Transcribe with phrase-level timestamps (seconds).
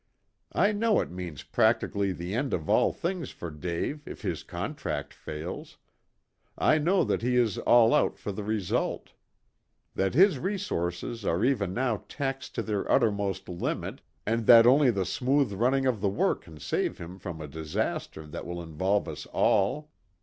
[0.55, 5.13] "I know it means practically the end of all things for Dave if his contract
[5.13, 5.77] fails.
[6.57, 9.11] I know that he is all out for the result.
[9.93, 15.05] That his resources are even now taxed to their uttermost limit, and that only the
[15.05, 19.27] smooth running of the work can save him from a disaster that will involve us
[19.27, 19.91] all.